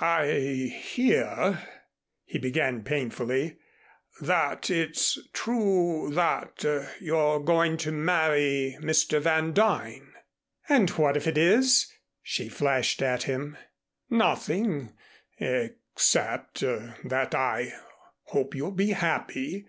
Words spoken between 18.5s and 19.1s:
you'll be